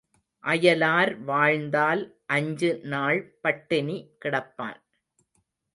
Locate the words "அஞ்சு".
2.25-2.79